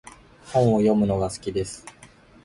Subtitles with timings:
[0.51, 1.85] 本を読むのが好きです。